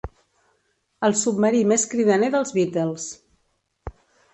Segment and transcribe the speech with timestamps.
[1.09, 3.11] El submarí més cridaner dels Beatles.